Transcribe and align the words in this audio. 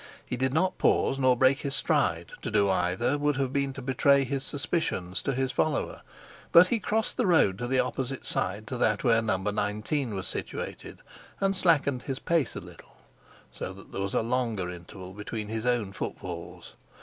He 0.25 0.35
did 0.35 0.51
not 0.51 0.79
pause 0.79 1.19
nor 1.19 1.37
break 1.37 1.59
his 1.59 1.75
stride: 1.75 2.31
to 2.41 2.49
do 2.49 2.71
either 2.71 3.19
would 3.19 3.35
have 3.35 3.53
been 3.53 3.71
to 3.73 3.83
betray 3.83 4.23
his 4.23 4.43
suspicions 4.43 5.21
to 5.21 5.31
his 5.31 5.51
follower; 5.51 6.01
but 6.51 6.69
he 6.69 6.79
crossed 6.79 7.17
the 7.17 7.27
road 7.27 7.59
to 7.59 7.67
the 7.67 7.77
opposite 7.81 8.25
side 8.25 8.65
to 8.65 8.77
that 8.77 9.03
where 9.03 9.21
No. 9.21 9.37
19 9.37 10.15
was 10.15 10.27
situated, 10.27 11.03
and 11.39 11.55
slackened 11.55 12.01
his 12.01 12.17
pace 12.17 12.55
a 12.55 12.59
little, 12.59 12.97
so 13.51 13.73
that 13.73 13.91
there 13.91 14.01
was 14.01 14.15
a 14.15 14.21
longer 14.23 14.71
interval 14.71 15.13
between 15.13 15.49
his 15.49 15.67
own 15.67 15.93
footfalls. 15.93 16.73